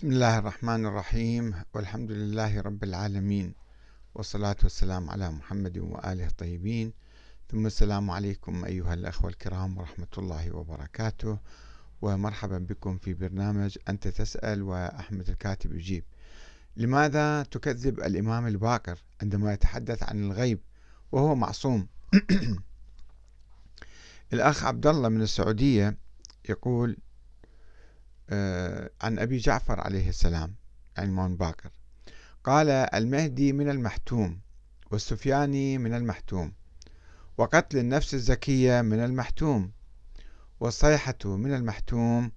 [0.00, 3.54] بسم الله الرحمن الرحيم والحمد لله رب العالمين
[4.14, 6.92] والصلاة والسلام على محمد وآله الطيبين.
[7.50, 11.38] ثم السلام عليكم أيها الأخوة الكرام ورحمة الله وبركاته.
[12.02, 16.04] ومرحبا بكم في برنامج أنت تسأل وأحمد الكاتب يجيب.
[16.76, 20.60] لماذا تكذب الإمام الباقر عندما يتحدث عن الغيب
[21.12, 21.88] وهو معصوم؟
[24.32, 25.96] الأخ عبد الله من السعودية
[26.48, 26.96] يقول
[29.00, 30.54] عن أبي جعفر عليه السلام
[30.96, 31.70] عنوان باكر.
[32.44, 34.40] قال المهدي من المحتوم
[34.90, 36.52] والسفياني من المحتوم
[37.38, 39.70] وقتل النفس الزكية من المحتوم
[40.60, 42.32] والصيحة من المحتوم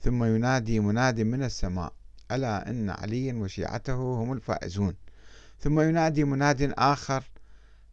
[0.00, 1.92] ثم ينادي مناد من السماء
[2.32, 4.94] ألا إن عليا وشيعته هم الفائزون.
[5.60, 7.24] ثم ينادي مناد آخر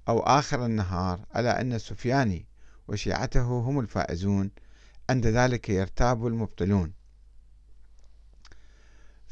[0.08, 2.46] أو آخر النهار ألا إن السفياني
[2.88, 4.52] وشيعته هم الفائزون
[5.10, 6.94] عند ذلك يرتاب المبطلون.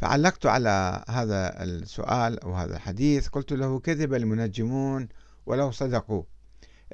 [0.02, 5.08] فعلقت على هذا السؤال أو هذا الحديث قلت له كذب المنجمون
[5.46, 6.24] ولو صدقوا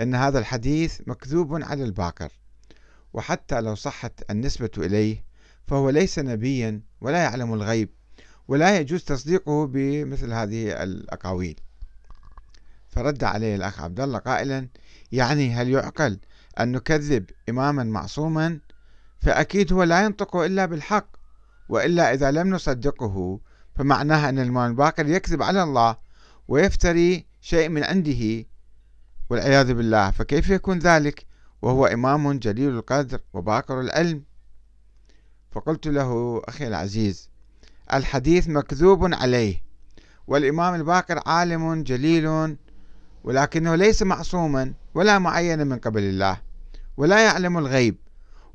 [0.02, 2.32] إن هذا الحديث مكذوب على الباقر
[3.14, 5.26] وحتى لو صحت النسبة إليه
[5.68, 7.90] فهو ليس نبيا ولا يعلم الغيب
[8.48, 11.60] ولا يجوز تصديقه بمثل هذه الأقاويل.
[12.88, 14.68] فرد عليه الأخ عبد الله قائلا
[15.12, 16.20] يعني هل يعقل
[16.60, 18.60] أن نكذب إماما معصوما؟
[19.22, 21.17] فأكيد هو لا ينطق إلا بالحق.
[21.70, 23.40] وإلا إذا لم نصدقه
[23.76, 25.98] فمعناها أن الإمام الباقر يكذب على الله
[26.48, 28.46] ويفتري شيء من عنده
[29.30, 30.12] والعياذ بالله.
[30.12, 31.26] فكيف يكون ذلك؟
[31.62, 34.24] وهو إمام جليل القدر وباقر العلم.
[35.52, 37.30] فقلت له أخي العزيز
[37.94, 39.62] الحديث مكذوب عليه
[40.28, 42.58] والإمام الباقر عالم جليل
[43.24, 46.38] ولكنه ليس معصوما ولا معينا من قبل الله
[46.98, 47.98] ولا يعلم الغيب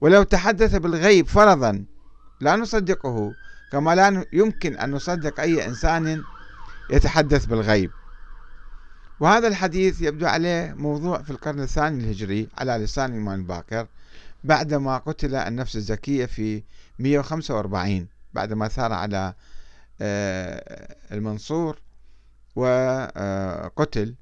[0.00, 1.84] ولو تحدث بالغيب فرضا
[2.42, 3.34] لا نصدقه
[3.72, 6.22] كما لا يمكن أن نصدق أي إنسان
[6.90, 7.90] يتحدث بالغيب.
[9.20, 13.86] وهذا الحديث يبدو عليه موضوع في القرن الثاني الهجري على لسان الإمام الباقر
[14.44, 16.62] بعدما قتل النفس الزكية في
[16.98, 19.34] 145 بعدما ثار على
[20.00, 21.78] آه، المنصور
[22.56, 24.14] وقتل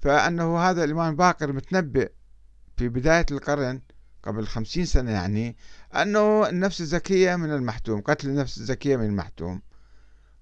[0.00, 2.10] فأنه هذا الإمام الباقر متنبئ
[2.76, 3.80] في بداية القرن
[4.24, 5.56] قبل خمسين سنة يعني
[5.94, 9.62] أنه النفس الزكية من المحتوم قتل النفس الزكية من المحتوم.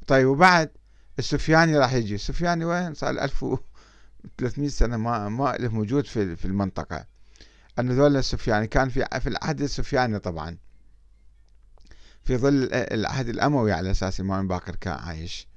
[0.07, 0.71] طيب وبعد؟
[1.19, 2.15] السفياني راح يجي.
[2.15, 7.07] السفياني وين؟ صار 1300 سنة ما ما له موجود في في المنطقة.
[7.79, 10.59] أن ذول السفياني كان في في العهد السفياني طبعا.
[12.25, 15.49] في ظل العهد الأموي على أساس الإمام باكر كان عايش.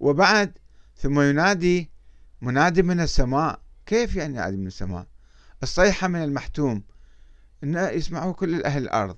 [0.00, 0.58] وبعد؟
[0.96, 1.90] ثم ينادي
[2.40, 3.60] منادي من السماء.
[3.86, 5.06] كيف يعني ينادي من السماء؟
[5.62, 6.82] الصيحة من المحتوم.
[7.64, 9.16] إن يسمعه كل أهل الأرض.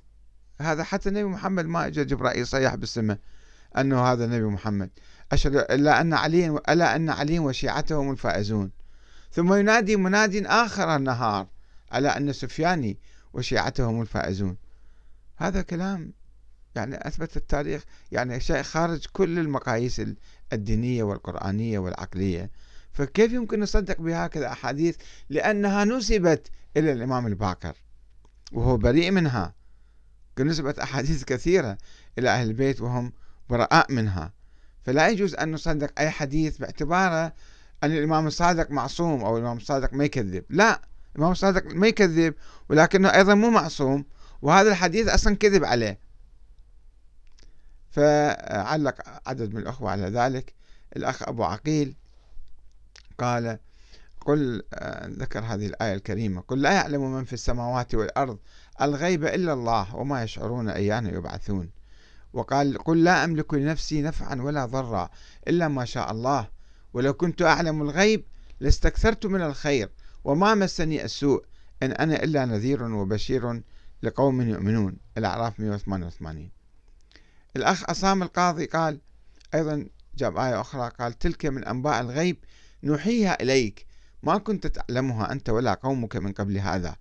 [0.61, 3.19] هذا حتى النبي محمد ما اجى جبرائيل صيح بالسماء
[3.79, 4.91] أنه هذا النبي محمد.
[5.33, 8.71] أشهد إلا أن علي ألا أن علي وشيعته هم الفائزون.
[9.33, 11.47] ثم ينادي مناد آخر النهار
[11.93, 12.99] على أن سفياني
[13.33, 14.57] وشيعته هم الفائزون.
[15.37, 16.13] هذا كلام
[16.75, 17.85] يعني أثبت التاريخ.
[18.13, 20.03] يعني شيء خارج كل المقاييس
[20.53, 22.51] الدينية والقرآنية والعقلية.
[22.93, 24.97] فكيف يمكن نصدق بهكذا أحاديث
[25.29, 27.75] لأنها نسبت إلى الإمام الباقر؟
[28.53, 29.55] وهو بريء منها.
[30.41, 31.79] نسبت أحاديث كثيرة
[32.19, 33.13] إلى أهل البيت وهم
[33.51, 34.33] براء منها.
[34.85, 37.33] فلا يجوز أن نصدق أي حديث باعتباره
[37.83, 40.45] أن الإمام الصادق معصوم أو الإمام الصادق ما يكذب.
[40.51, 40.81] لا
[41.15, 42.35] الإمام الصادق ما يكذب
[42.69, 44.05] ولكنه أيضا مو معصوم
[44.43, 45.99] وهذا الحديث أصلا كذب عليه.
[47.91, 48.95] فعلق
[49.27, 50.55] عدد من الأخوة على ذلك.
[50.97, 51.97] الأخ أبو عقيل
[53.19, 53.59] قال
[54.21, 56.41] قل آه، ذكر هذه الآية الكريمة.
[56.41, 58.39] قل لا يعلم من في السماوات والأرض
[58.83, 61.71] الغيب إلا الله وما يشعرون أيان يبعثون.
[62.33, 65.11] وقال قل لا أملك لنفسي نفعا ولا ضرا
[65.49, 66.49] إلا ما شاء الله.
[66.93, 68.25] ولو كنت أعلم الغيب
[68.61, 69.91] لاستكثرت من الخير
[70.25, 71.45] وما مسني السوء
[71.83, 73.63] إن أنا إلا نذير وبشير
[74.03, 74.97] لقوم يؤمنون.
[75.19, 76.51] الأعراف 188
[77.57, 79.01] الأخ أصام القاضي قال
[79.55, 82.37] أيضا جاب آية أخرى قال تلك من أنباء الغيب
[82.83, 83.87] نوحيها إليك.
[84.23, 86.97] ما كنت تعلمها أنت ولا قومك من قبل هذا.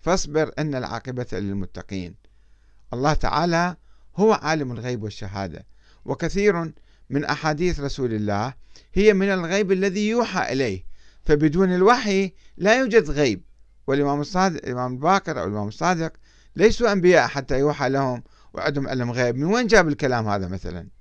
[0.00, 2.14] فاصبر إن العاقبة للمتقين.
[2.92, 3.76] الله تعالى
[4.16, 5.66] هو عالم الغيب والشهادة
[6.04, 6.72] وكثير
[7.10, 8.54] من أحاديث رسول الله
[8.94, 10.84] هي من الغيب الذي يوحى إليه.
[11.24, 13.42] فبدون الوحي لا يوجد غيب.
[13.86, 16.12] والإمام الصادق الإمام الباقر أو الإمام الصادق
[16.56, 18.22] ليسوا أنبياء حتى يوحى لهم
[18.52, 19.36] وعندهم علم غيب.
[19.36, 20.95] من وين جاب الكلام هذا مثلا؟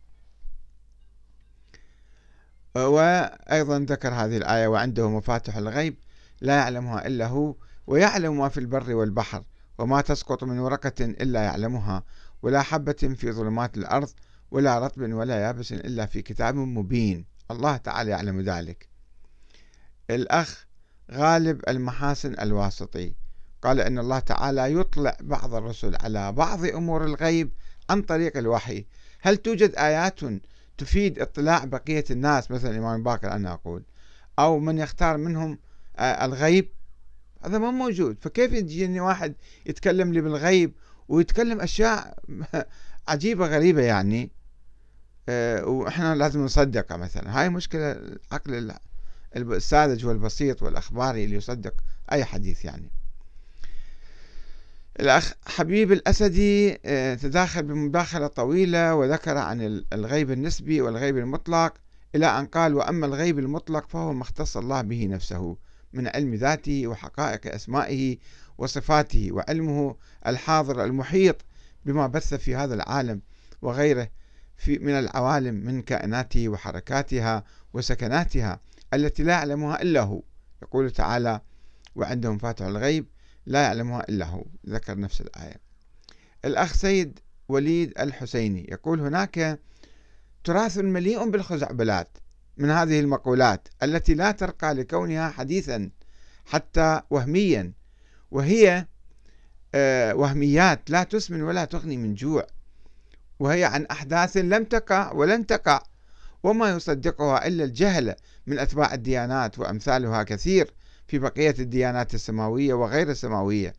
[2.75, 5.95] وأيضا ذكر هذه الآية وعنده مفاتح الغيب
[6.41, 7.55] لا يعلمها إلا هو
[7.87, 9.43] ويعلم ما في البر والبحر
[9.77, 12.03] وما تسقط من ورقة إلا يعلمها
[12.41, 14.09] ولا حبة في ظلمات الأرض
[14.51, 17.25] ولا رطب ولا يابس إلا في كتاب مبين.
[17.51, 18.89] الله تعالى يعلم ذلك.
[20.09, 20.65] الأخ
[21.11, 23.15] غالب المحاسن الواسطي
[23.61, 27.51] قال إن الله تعالى يطلع بعض الرسل على بعض أمور الغيب
[27.89, 28.85] عن طريق الوحي.
[29.21, 30.19] هل توجد آيات
[30.77, 33.83] تفيد اطلاع بقية الناس مثل الإمام باكر أنا أقول
[34.39, 35.59] أو من يختار منهم
[35.97, 36.69] آه، الغيب.
[37.43, 38.17] هذا ما موجود.
[38.21, 39.35] فكيف يجيني واحد
[39.65, 40.73] يتكلم لي بالغيب
[41.07, 42.19] ويتكلم أشياء
[43.07, 44.31] عجيبة غريبة يعني؟
[45.29, 47.39] آه، وإحنا لازم نصدقها مثلا.
[47.39, 48.75] هاي مشكلة العقل
[49.35, 51.73] الساذج والبسيط والأخباري اللي يصدق
[52.11, 52.91] أي حديث يعني.
[54.99, 61.73] الأخ حبيب الأسدي آه، تداخل بمداخلة طويلة وذكر عن الغيب النسبي والغيب المطلق
[62.15, 65.57] إلى أن قال وأما الغيب المطلق فهو ما اختص الله به نفسه
[65.93, 68.17] من علم ذاته وحقائق أسمائه
[68.57, 69.95] وصفاته وعلمه
[70.27, 71.45] الحاضر المحيط
[71.85, 73.21] بما بث في هذا العالم
[73.61, 74.09] وغيره
[74.57, 77.43] في من العوالم من كائناته وحركاتها
[77.73, 78.59] وسكناتها
[78.93, 80.21] التي لا يعلمها إلا هو.
[80.61, 81.41] يقول تعالى
[81.95, 83.05] وعندهم فاتح الغيب
[83.45, 84.45] لا يعلمها إلا هو.
[84.69, 85.55] ذكر نفس الآية.
[86.45, 87.19] الأخ سيد
[87.49, 89.59] وليد الحسيني يقول هناك
[90.43, 92.17] تراث مليء بالخزعبلات
[92.57, 95.89] من هذه المقولات التي لا ترقى لكونها حديثا
[96.45, 97.73] حتى وهميا
[98.31, 98.85] وهي
[99.75, 102.47] آه، وهميات لا تسمن ولا تغني من جوع
[103.39, 105.83] وهي عن أحداث لم تقع ولن تقع
[106.43, 108.15] وما يصدقها إلا الجهل
[108.47, 110.73] من أتباع الديانات وأمثالها كثير.
[111.07, 113.73] في بقية الديانات السماوية وغير السماوية.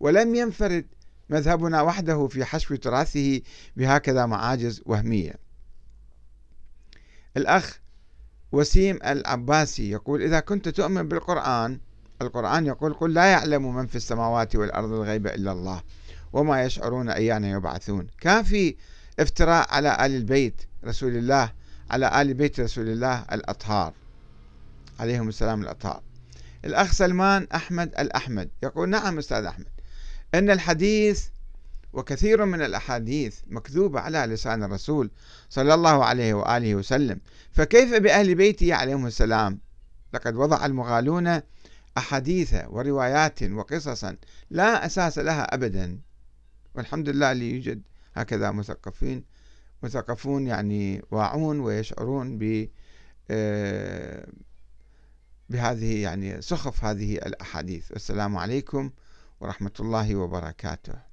[0.00, 0.86] ولم ينفرد
[1.30, 3.40] مذهبنا وحده في حشو تراثه
[3.76, 5.34] بهكذا معاجز وهمية.
[7.36, 7.80] الأخ
[8.52, 11.80] وسيم العباسي يقول إذا كنت تؤمن بالقرآن
[12.22, 15.82] القرآن يقول قل لا يعلم من في السماوات والأرض الغيب إلا الله
[16.32, 18.76] وما يشعرون أيان يبعثون كان في
[19.18, 21.52] افتراء على آل البيت رسول الله
[21.90, 23.92] على آل بيت رسول الله الأطهار
[25.00, 26.02] عليهم السلام الأطهار.
[26.64, 28.50] الأخ سلمان أحمد الأحمد.
[28.62, 29.66] يقول نعم أستاذ أحمد
[30.34, 31.26] أن الحديث
[31.92, 35.10] وكثير من الأحاديث مكذوبة على لسان الرسول
[35.48, 37.20] صلى الله عليه وآله وسلم
[37.50, 39.58] فكيف بأهل بيته عليهم السلام؟
[40.14, 41.40] لقد وضع المغالون
[41.98, 44.16] أحاديث وروايات وقصصا
[44.50, 45.98] لا أساس لها أبدا.
[46.74, 47.82] والحمد لله اللي يوجد
[48.14, 49.24] هكذا مثقفين
[49.82, 52.68] مثقفون يعني واعون ويشعرون ب
[53.30, 54.26] آه،
[55.52, 57.92] بهذه يعني سخف هذه الأحاديث.
[57.92, 58.90] السلام عليكم
[59.40, 61.11] ورحمة الله وبركاته.